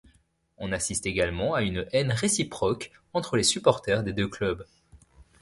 [0.57, 4.65] On assiste également à une haine réciproque entre les supporters des deux clubs.